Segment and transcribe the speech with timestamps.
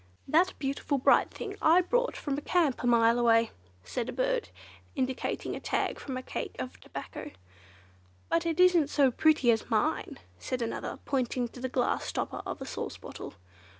[0.27, 3.51] "That beautiful bright thing I brought from a camp a mile away,"
[3.83, 4.49] said a bird,
[4.95, 7.29] indicating a tag from a cake of tobacco.
[8.27, 12.59] "But it isn't so pretty as mine," said another, pointing to the glass stopper of
[12.63, 13.35] a sauce bottle.